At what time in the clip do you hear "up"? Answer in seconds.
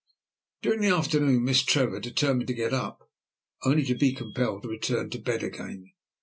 2.73-3.07